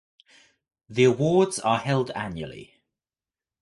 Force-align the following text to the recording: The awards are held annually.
The 0.89 1.03
awards 1.03 1.59
are 1.59 1.77
held 1.77 2.09
annually. 2.15 2.81